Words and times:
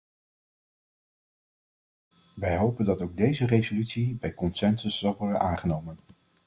Wij 2.35 2.57
hopen 2.57 2.85
dat 2.85 3.01
ook 3.01 3.17
deze 3.17 3.45
resolutie 3.45 4.15
bij 4.15 4.33
consensus 4.33 4.99
zal 4.99 5.15
worden 5.17 5.39
aangenomen. 5.39 5.99